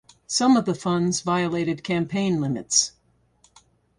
Some 0.25 0.57
of 0.57 0.65
the 0.65 0.73
funds 0.73 1.21
violated 1.21 1.83
campaign 1.83 2.41
limits. 2.41 2.93